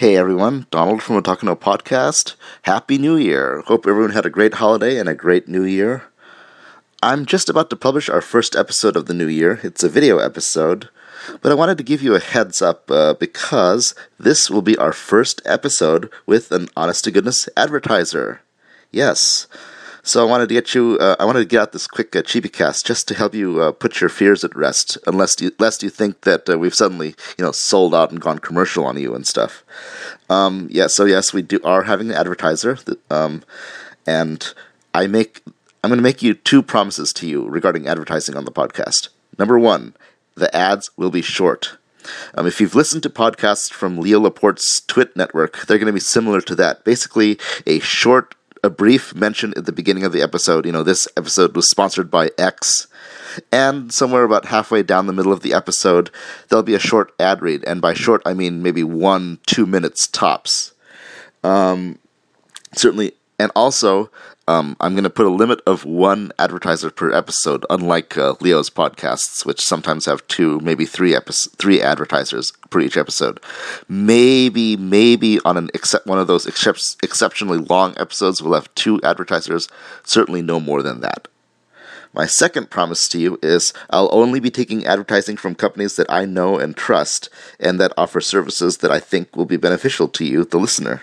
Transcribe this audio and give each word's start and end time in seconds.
Hey 0.00 0.16
everyone, 0.16 0.64
Donald 0.70 1.02
from 1.02 1.22
Otaku 1.22 1.42
no 1.42 1.54
Podcast. 1.54 2.34
Happy 2.62 2.96
New 2.96 3.18
Year. 3.18 3.62
Hope 3.66 3.86
everyone 3.86 4.12
had 4.12 4.24
a 4.24 4.30
great 4.30 4.54
holiday 4.54 4.96
and 4.96 5.10
a 5.10 5.14
great 5.14 5.46
new 5.46 5.62
year. 5.62 6.04
I'm 7.02 7.26
just 7.26 7.50
about 7.50 7.68
to 7.68 7.76
publish 7.76 8.08
our 8.08 8.22
first 8.22 8.56
episode 8.56 8.96
of 8.96 9.04
the 9.04 9.12
new 9.12 9.26
year. 9.26 9.60
It's 9.62 9.82
a 9.82 9.90
video 9.90 10.16
episode, 10.16 10.88
but 11.42 11.52
I 11.52 11.54
wanted 11.54 11.76
to 11.76 11.84
give 11.84 12.00
you 12.00 12.14
a 12.14 12.18
heads 12.18 12.62
up 12.62 12.90
uh, 12.90 13.12
because 13.12 13.94
this 14.18 14.48
will 14.48 14.62
be 14.62 14.74
our 14.78 14.94
first 14.94 15.42
episode 15.44 16.08
with 16.24 16.50
an 16.50 16.68
honest 16.74 17.04
to 17.04 17.10
goodness 17.10 17.46
advertiser. 17.54 18.40
Yes. 18.90 19.48
So 20.02 20.26
I 20.26 20.28
wanted 20.28 20.48
to 20.48 20.54
get 20.54 20.74
you. 20.74 20.96
Uh, 20.98 21.16
I 21.18 21.24
wanted 21.24 21.40
to 21.40 21.44
get 21.44 21.60
out 21.60 21.72
this 21.72 21.86
quick 21.86 22.14
uh, 22.16 22.22
cast 22.22 22.86
just 22.86 23.06
to 23.08 23.14
help 23.14 23.34
you 23.34 23.60
uh, 23.60 23.72
put 23.72 24.00
your 24.00 24.10
fears 24.10 24.44
at 24.44 24.56
rest, 24.56 24.96
unless 25.06 25.40
you, 25.40 25.52
lest 25.58 25.82
you 25.82 25.90
think 25.90 26.22
that 26.22 26.48
uh, 26.48 26.58
we've 26.58 26.74
suddenly, 26.74 27.14
you 27.38 27.44
know, 27.44 27.52
sold 27.52 27.94
out 27.94 28.10
and 28.10 28.20
gone 28.20 28.38
commercial 28.38 28.84
on 28.86 28.98
you 28.98 29.14
and 29.14 29.26
stuff. 29.26 29.62
Um, 30.28 30.68
yeah. 30.70 30.86
So 30.86 31.04
yes, 31.04 31.32
we 31.32 31.42
do 31.42 31.60
are 31.64 31.82
having 31.82 32.10
an 32.10 32.16
advertiser, 32.16 32.78
um, 33.10 33.42
and 34.06 34.52
I 34.94 35.06
make. 35.06 35.42
I'm 35.82 35.88
going 35.88 35.98
to 35.98 36.02
make 36.02 36.22
you 36.22 36.34
two 36.34 36.62
promises 36.62 37.10
to 37.14 37.26
you 37.26 37.48
regarding 37.48 37.86
advertising 37.86 38.36
on 38.36 38.44
the 38.44 38.52
podcast. 38.52 39.08
Number 39.38 39.58
one, 39.58 39.94
the 40.34 40.54
ads 40.54 40.90
will 40.98 41.10
be 41.10 41.22
short. 41.22 41.78
Um, 42.34 42.46
if 42.46 42.60
you've 42.60 42.74
listened 42.74 43.02
to 43.04 43.10
podcasts 43.10 43.72
from 43.72 43.98
Leo 43.98 44.20
Laporte's 44.20 44.80
Twit 44.82 45.16
network, 45.16 45.66
they're 45.66 45.78
going 45.78 45.86
to 45.86 45.92
be 45.92 46.00
similar 46.00 46.40
to 46.42 46.54
that. 46.56 46.84
Basically, 46.84 47.38
a 47.66 47.78
short, 47.80 48.34
a 48.62 48.70
brief 48.70 49.14
mention 49.14 49.54
at 49.56 49.66
the 49.66 49.72
beginning 49.72 50.04
of 50.04 50.12
the 50.12 50.22
episode. 50.22 50.66
You 50.66 50.72
know, 50.72 50.82
this 50.82 51.08
episode 51.16 51.54
was 51.56 51.70
sponsored 51.70 52.10
by 52.10 52.30
X. 52.38 52.86
And 53.52 53.92
somewhere 53.92 54.24
about 54.24 54.46
halfway 54.46 54.82
down 54.82 55.06
the 55.06 55.12
middle 55.12 55.32
of 55.32 55.42
the 55.42 55.54
episode, 55.54 56.10
there'll 56.48 56.62
be 56.62 56.74
a 56.74 56.80
short 56.80 57.12
ad 57.20 57.42
read. 57.42 57.64
And 57.64 57.80
by 57.80 57.94
short, 57.94 58.22
I 58.26 58.34
mean 58.34 58.62
maybe 58.62 58.82
one, 58.82 59.38
two 59.46 59.66
minutes 59.66 60.08
tops. 60.08 60.72
Um, 61.44 61.98
certainly, 62.74 63.12
and 63.40 63.50
also, 63.56 64.10
um, 64.48 64.76
I'm 64.80 64.92
going 64.92 65.04
to 65.04 65.10
put 65.10 65.24
a 65.24 65.30
limit 65.30 65.62
of 65.66 65.86
one 65.86 66.30
advertiser 66.38 66.90
per 66.90 67.10
episode, 67.10 67.64
unlike 67.70 68.18
uh, 68.18 68.34
Leo's 68.40 68.68
podcasts, 68.68 69.46
which 69.46 69.62
sometimes 69.62 70.04
have 70.04 70.26
two, 70.28 70.60
maybe 70.60 70.84
three 70.84 71.16
epi- 71.16 71.32
three 71.56 71.80
advertisers 71.80 72.52
per 72.68 72.80
each 72.80 72.98
episode. 72.98 73.40
Maybe, 73.88 74.76
maybe 74.76 75.40
on 75.46 75.56
an 75.56 75.70
except 75.72 76.06
one 76.06 76.18
of 76.18 76.26
those 76.26 76.44
excep- 76.44 76.76
exceptionally 77.02 77.58
long 77.58 77.94
episodes, 77.96 78.42
we'll 78.42 78.52
have 78.52 78.74
two 78.74 79.00
advertisers. 79.02 79.70
Certainly, 80.04 80.42
no 80.42 80.60
more 80.60 80.82
than 80.82 81.00
that. 81.00 81.26
My 82.12 82.26
second 82.26 82.70
promise 82.70 83.08
to 83.10 83.20
you 83.20 83.38
is 83.40 83.72
I'll 83.88 84.08
only 84.10 84.40
be 84.40 84.50
taking 84.50 84.84
advertising 84.84 85.36
from 85.36 85.54
companies 85.54 85.94
that 85.94 86.10
I 86.10 86.24
know 86.24 86.58
and 86.58 86.76
trust 86.76 87.28
and 87.60 87.78
that 87.78 87.92
offer 87.96 88.20
services 88.20 88.78
that 88.78 88.90
I 88.90 88.98
think 88.98 89.36
will 89.36 89.44
be 89.44 89.56
beneficial 89.56 90.08
to 90.08 90.24
you, 90.24 90.44
the 90.44 90.58
listener. 90.58 91.02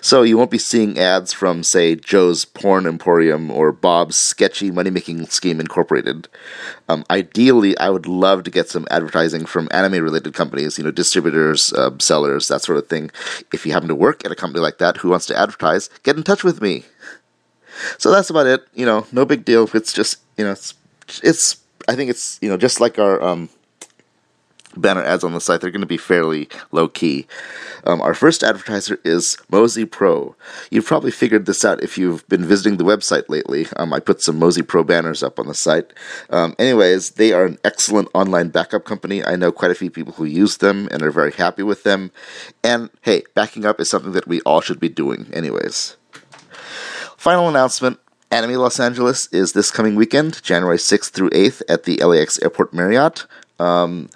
So 0.00 0.22
you 0.22 0.38
won't 0.38 0.52
be 0.52 0.58
seeing 0.58 0.98
ads 0.98 1.32
from, 1.32 1.64
say, 1.64 1.96
Joe's 1.96 2.44
Porn 2.44 2.86
Emporium 2.86 3.50
or 3.50 3.72
Bob's 3.72 4.16
Sketchy 4.16 4.70
Money 4.70 4.90
Making 4.90 5.26
Scheme 5.26 5.58
Incorporated. 5.58 6.28
Um, 6.88 7.04
ideally, 7.10 7.76
I 7.78 7.90
would 7.90 8.06
love 8.06 8.44
to 8.44 8.50
get 8.50 8.68
some 8.68 8.86
advertising 8.90 9.46
from 9.46 9.68
anime 9.72 10.04
related 10.04 10.34
companies, 10.34 10.78
you 10.78 10.84
know, 10.84 10.90
distributors, 10.92 11.72
uh, 11.72 11.90
sellers, 11.98 12.46
that 12.48 12.62
sort 12.62 12.78
of 12.78 12.88
thing. 12.88 13.10
If 13.52 13.66
you 13.66 13.72
happen 13.72 13.88
to 13.88 13.94
work 13.94 14.24
at 14.24 14.30
a 14.30 14.36
company 14.36 14.60
like 14.60 14.78
that 14.78 14.98
who 14.98 15.08
wants 15.08 15.26
to 15.26 15.36
advertise, 15.36 15.88
get 16.04 16.16
in 16.16 16.22
touch 16.22 16.44
with 16.44 16.62
me. 16.62 16.84
So 17.98 18.10
that's 18.10 18.30
about 18.30 18.46
it. 18.46 18.64
You 18.74 18.86
know, 18.86 19.06
no 19.10 19.24
big 19.24 19.44
deal. 19.44 19.68
It's 19.74 19.92
just 19.92 20.18
you 20.36 20.44
know, 20.44 20.52
it's 20.52 20.74
it's. 21.22 21.60
I 21.86 21.94
think 21.96 22.10
it's 22.10 22.38
you 22.40 22.48
know 22.48 22.56
just 22.56 22.80
like 22.80 22.98
our 22.98 23.22
um, 23.22 23.50
banner 24.76 25.02
ads 25.02 25.24
on 25.24 25.32
the 25.32 25.40
site. 25.40 25.60
They're 25.60 25.70
going 25.70 25.80
to 25.80 25.86
be 25.86 25.96
fairly 25.96 26.48
low 26.72 26.88
key. 26.88 27.26
Um, 27.84 28.00
our 28.00 28.14
first 28.14 28.42
advertiser 28.42 28.98
is 29.04 29.36
Mozy 29.50 29.84
Pro. 29.84 30.34
You've 30.70 30.86
probably 30.86 31.10
figured 31.10 31.46
this 31.46 31.64
out 31.64 31.82
if 31.82 31.98
you've 31.98 32.26
been 32.28 32.44
visiting 32.44 32.78
the 32.78 32.84
website 32.84 33.28
lately. 33.28 33.66
Um, 33.76 33.92
I 33.92 34.00
put 34.00 34.22
some 34.22 34.38
Mozy 34.38 34.62
Pro 34.62 34.84
banners 34.84 35.22
up 35.22 35.38
on 35.38 35.46
the 35.46 35.54
site. 35.54 35.92
Um, 36.30 36.54
anyways, 36.58 37.10
they 37.10 37.32
are 37.32 37.44
an 37.44 37.58
excellent 37.64 38.08
online 38.14 38.48
backup 38.48 38.84
company. 38.84 39.24
I 39.24 39.36
know 39.36 39.52
quite 39.52 39.70
a 39.70 39.76
few 39.76 39.90
people 39.90 40.14
who 40.14 40.24
use 40.24 40.58
them 40.58 40.88
and 40.90 41.02
are 41.02 41.10
very 41.10 41.32
happy 41.32 41.62
with 41.62 41.82
them. 41.82 42.10
And 42.62 42.90
hey, 43.02 43.24
backing 43.34 43.64
up 43.64 43.80
is 43.80 43.90
something 43.90 44.12
that 44.12 44.28
we 44.28 44.40
all 44.42 44.60
should 44.60 44.80
be 44.80 44.88
doing, 44.88 45.28
anyways. 45.32 45.96
Final 47.16 47.48
announcement 47.48 47.98
Anime 48.34 48.54
Los 48.54 48.80
Angeles 48.80 49.28
is 49.28 49.52
this 49.52 49.70
coming 49.70 49.94
weekend, 49.94 50.42
January 50.42 50.76
6th 50.76 51.10
through 51.10 51.30
8th, 51.30 51.62
at 51.68 51.84
the 51.84 51.98
LAX 51.98 52.36
Airport 52.42 52.74
Marriott. 52.74 53.26
Um, 53.60 54.08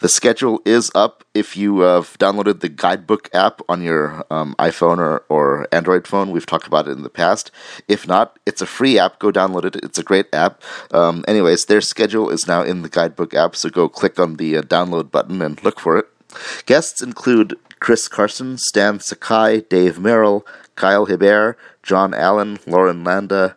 the 0.00 0.08
schedule 0.08 0.62
is 0.64 0.90
up 0.94 1.22
if 1.34 1.54
you 1.54 1.80
have 1.80 2.16
downloaded 2.16 2.60
the 2.60 2.70
guidebook 2.70 3.28
app 3.34 3.60
on 3.68 3.82
your 3.82 4.24
um, 4.30 4.54
iPhone 4.58 4.96
or, 4.96 5.22
or 5.28 5.68
Android 5.70 6.06
phone. 6.06 6.30
We've 6.30 6.46
talked 6.46 6.66
about 6.66 6.88
it 6.88 6.92
in 6.92 7.02
the 7.02 7.10
past. 7.10 7.50
If 7.88 8.08
not, 8.08 8.38
it's 8.46 8.62
a 8.62 8.66
free 8.66 8.98
app. 8.98 9.18
Go 9.18 9.30
download 9.30 9.66
it. 9.66 9.76
It's 9.76 9.98
a 9.98 10.02
great 10.02 10.32
app. 10.32 10.62
Um, 10.90 11.22
anyways, 11.28 11.66
their 11.66 11.82
schedule 11.82 12.30
is 12.30 12.46
now 12.46 12.62
in 12.62 12.80
the 12.80 12.88
guidebook 12.88 13.34
app, 13.34 13.54
so 13.54 13.68
go 13.68 13.86
click 13.86 14.18
on 14.18 14.36
the 14.36 14.56
uh, 14.56 14.62
download 14.62 15.10
button 15.10 15.42
and 15.42 15.62
look 15.62 15.78
for 15.78 15.98
it. 15.98 16.06
Guests 16.64 17.02
include 17.02 17.58
Chris 17.80 18.08
Carson, 18.08 18.56
Stan 18.56 18.98
Sakai, 18.98 19.60
Dave 19.60 19.98
Merrill, 19.98 20.46
Kyle 20.74 21.04
Hebert, 21.04 21.58
John 21.82 22.14
Allen, 22.14 22.58
Lauren 22.66 23.04
Landa, 23.04 23.56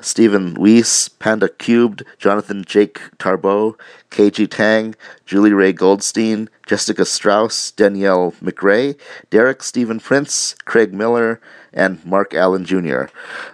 Stephen 0.00 0.54
Weiss, 0.54 1.08
Panda 1.08 1.48
Cubed, 1.48 2.02
Jonathan 2.18 2.64
Jake 2.64 3.00
Tarbo, 3.18 3.78
KG 4.10 4.48
Tang, 4.48 4.94
Julie 5.26 5.52
Ray 5.52 5.72
Goldstein, 5.72 6.48
Jessica 6.66 7.04
Straus, 7.04 7.70
Danielle 7.70 8.32
McRae, 8.42 8.98
Derek 9.30 9.62
Stephen 9.62 10.00
Prince, 10.00 10.54
Craig 10.64 10.92
Miller, 10.92 11.40
and 11.72 12.04
Mark 12.04 12.34
Allen 12.34 12.64
Jr. 12.64 13.04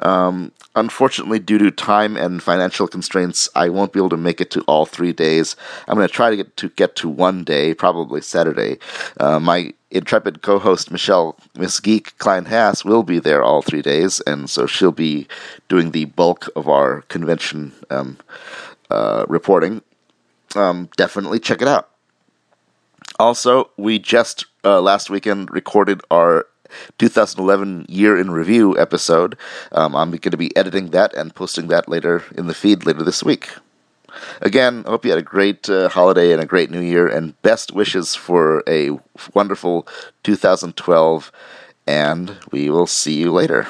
Um, 0.00 0.52
unfortunately, 0.74 1.38
due 1.38 1.58
to 1.58 1.70
time 1.70 2.16
and 2.16 2.42
financial 2.42 2.86
constraints, 2.86 3.48
I 3.54 3.68
won't 3.68 3.92
be 3.92 4.00
able 4.00 4.10
to 4.10 4.16
make 4.16 4.40
it 4.40 4.50
to 4.52 4.60
all 4.62 4.86
three 4.86 5.12
days. 5.12 5.56
I'm 5.88 5.96
going 5.96 6.08
to 6.08 6.14
try 6.14 6.30
to 6.30 6.36
get 6.36 6.56
to 6.58 6.68
get 6.70 6.96
to 6.96 7.08
one 7.08 7.44
day, 7.44 7.74
probably 7.74 8.20
Saturday. 8.20 8.78
Uh, 9.18 9.40
my 9.40 9.72
intrepid 9.90 10.42
co-host 10.42 10.90
Michelle 10.90 11.36
Miss 11.54 11.78
Geek 11.78 12.18
Klein 12.18 12.46
Hass 12.46 12.84
will 12.84 13.04
be 13.04 13.20
there 13.20 13.42
all 13.42 13.62
three 13.62 13.82
days, 13.82 14.20
and 14.26 14.50
so 14.50 14.66
she'll 14.66 14.92
be 14.92 15.26
doing 15.68 15.92
the 15.92 16.06
bulk 16.24 16.48
of 16.56 16.66
our 16.68 17.02
convention 17.02 17.70
um, 17.90 18.16
uh, 18.88 19.26
reporting. 19.28 19.82
Um, 20.56 20.88
definitely 20.96 21.38
check 21.38 21.60
it 21.60 21.68
out. 21.68 21.90
Also, 23.18 23.68
we 23.76 23.98
just 23.98 24.46
uh, 24.64 24.80
last 24.80 25.10
weekend 25.10 25.50
recorded 25.50 26.00
our 26.10 26.46
2011 26.96 27.84
year 27.90 28.16
in 28.16 28.30
review 28.30 28.66
episode. 28.78 29.36
Um, 29.70 29.94
I'm 29.94 30.10
going 30.12 30.30
to 30.30 30.38
be 30.38 30.56
editing 30.56 30.92
that 30.92 31.12
and 31.12 31.34
posting 31.34 31.68
that 31.68 31.90
later 31.90 32.24
in 32.38 32.46
the 32.46 32.54
feed 32.54 32.86
later 32.86 33.02
this 33.02 33.22
week. 33.22 33.50
Again, 34.40 34.82
I 34.86 34.90
hope 34.90 35.04
you 35.04 35.10
had 35.10 35.26
a 35.26 35.32
great 35.36 35.68
uh, 35.68 35.90
holiday 35.90 36.32
and 36.32 36.40
a 36.40 36.46
great 36.46 36.70
new 36.70 36.80
year, 36.80 37.06
and 37.06 37.40
best 37.42 37.72
wishes 37.72 38.14
for 38.14 38.62
a 38.66 38.98
wonderful 39.34 39.86
2012. 40.22 41.30
And 41.86 42.38
we 42.50 42.70
will 42.70 42.86
see 42.86 43.12
you 43.12 43.30
later. 43.30 43.66